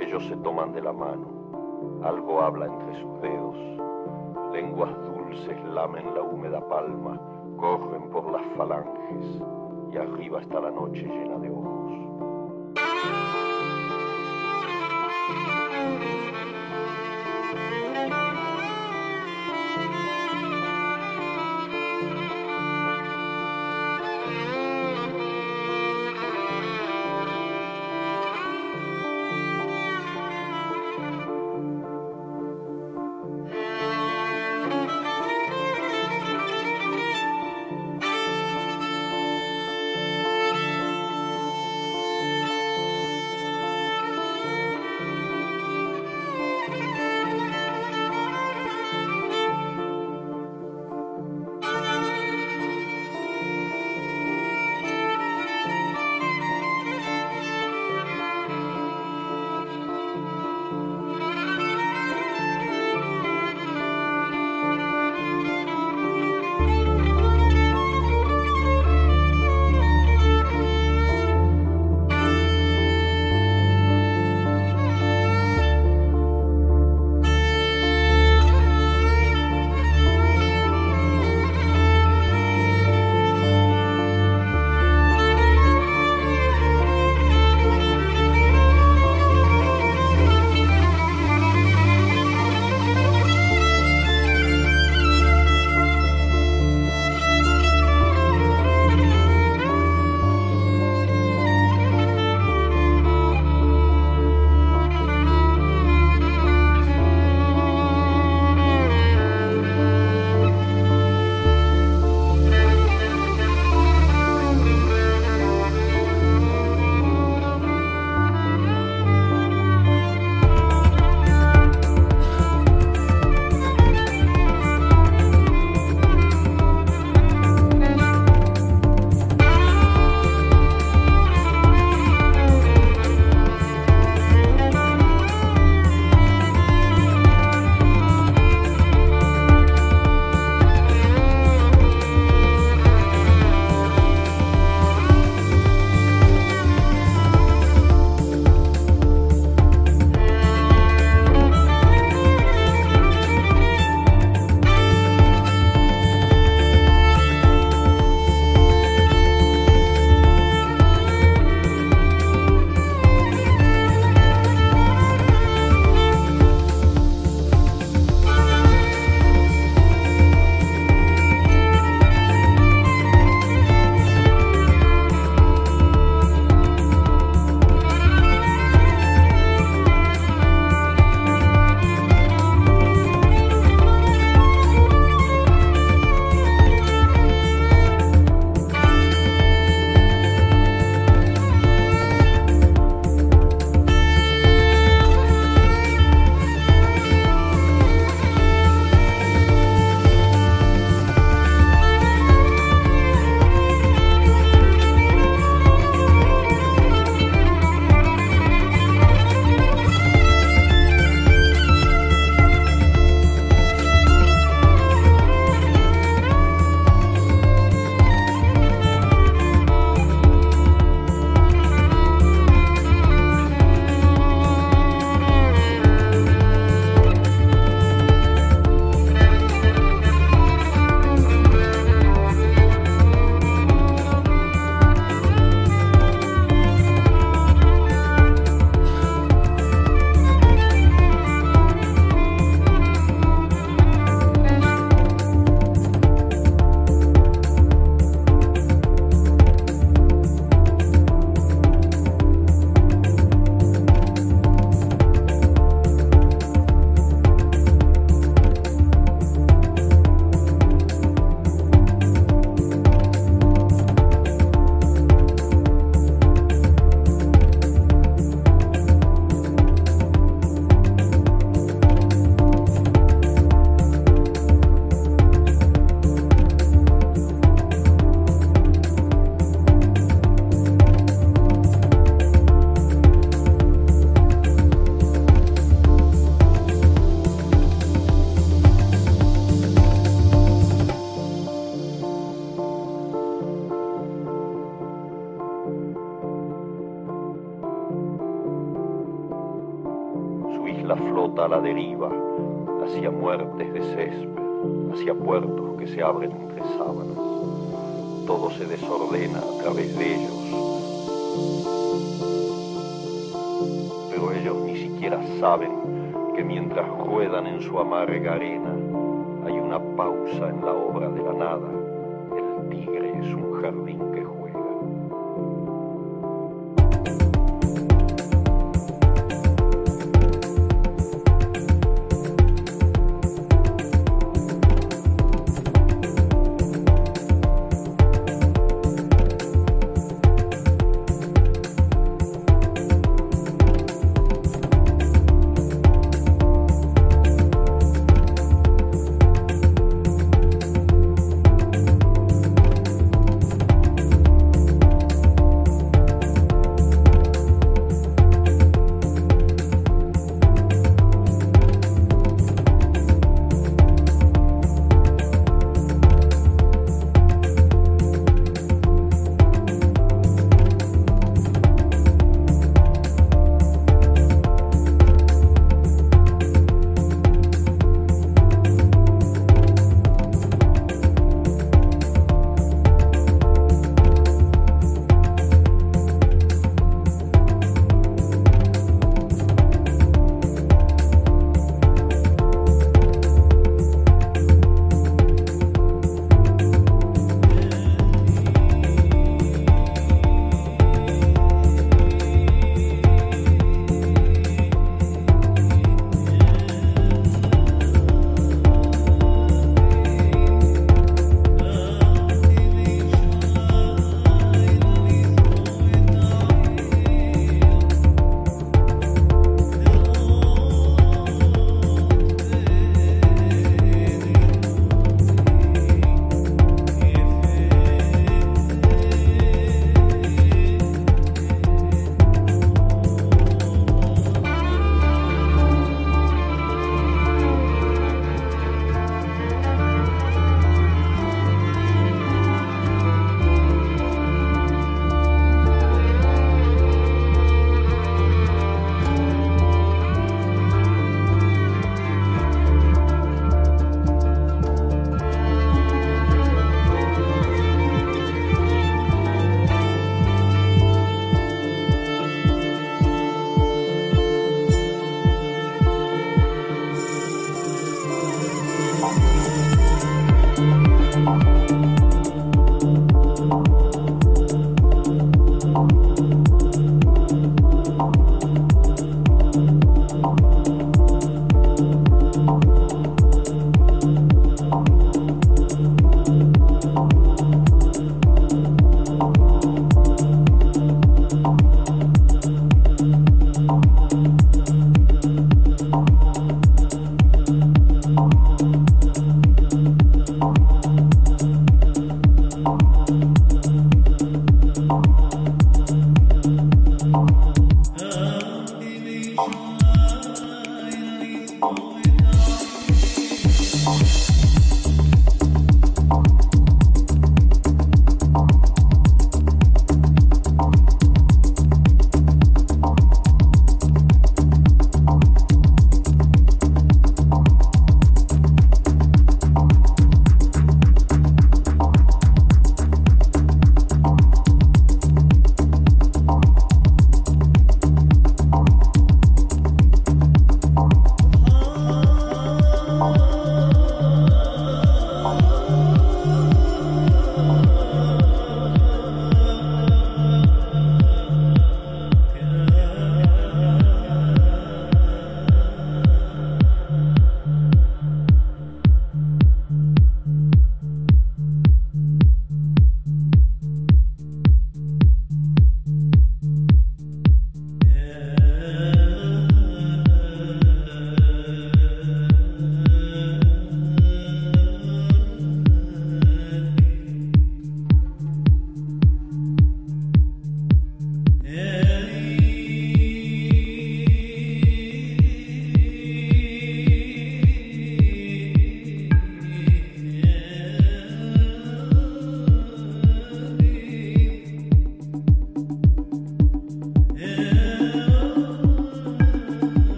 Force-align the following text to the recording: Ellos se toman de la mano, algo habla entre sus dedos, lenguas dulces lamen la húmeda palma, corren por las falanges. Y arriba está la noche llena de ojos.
Ellos 0.00 0.26
se 0.26 0.36
toman 0.36 0.72
de 0.72 0.82
la 0.82 0.92
mano, 0.92 1.26
algo 2.02 2.40
habla 2.40 2.66
entre 2.66 3.00
sus 3.00 3.20
dedos, 3.20 3.56
lenguas 4.52 4.90
dulces 5.04 5.64
lamen 5.64 6.14
la 6.14 6.22
húmeda 6.22 6.66
palma, 6.68 7.20
corren 7.56 8.08
por 8.10 8.30
las 8.30 8.44
falanges. 8.56 9.42
Y 9.92 9.96
arriba 9.96 10.40
está 10.40 10.60
la 10.60 10.70
noche 10.70 11.04
llena 11.04 11.38
de 11.38 11.50
ojos. 11.50 12.33